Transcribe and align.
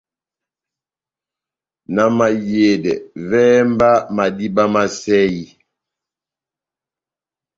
Na 1.93 2.03
mahiyedɛ, 2.17 2.93
vɛ́hɛ 3.29 3.57
mba 3.71 3.89
madíma 4.15 4.63
má 4.73 4.83
sɛyi! 4.99 5.45